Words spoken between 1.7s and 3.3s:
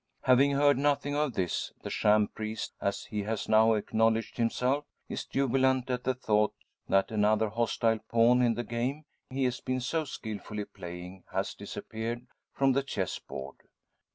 the sham priest as he